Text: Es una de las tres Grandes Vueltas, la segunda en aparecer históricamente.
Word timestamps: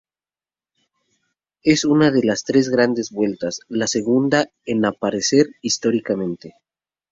Es 1.61 1.85
una 1.85 2.09
de 2.09 2.23
las 2.25 2.43
tres 2.43 2.69
Grandes 2.69 3.11
Vueltas, 3.11 3.59
la 3.67 3.85
segunda 3.85 4.49
en 4.65 4.83
aparecer 4.83 5.45
históricamente. 5.61 6.55